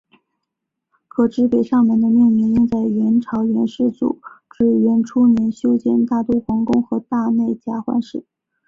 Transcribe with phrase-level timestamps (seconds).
[1.07, 8.25] 可知北上门的命名应在元朝元世祖至元初年修建大都皇宫和大内夹垣时。